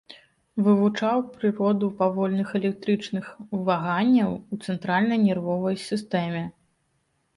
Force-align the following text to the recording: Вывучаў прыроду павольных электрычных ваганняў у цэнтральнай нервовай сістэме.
Вывучаў 0.67 1.17
прыроду 1.35 1.89
павольных 1.99 2.55
электрычных 2.59 3.25
ваганняў 3.69 4.31
у 4.37 4.55
цэнтральнай 4.69 5.19
нервовай 5.31 5.75
сістэме. 5.87 6.43